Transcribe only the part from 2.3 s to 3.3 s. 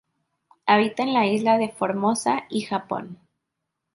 y Japón.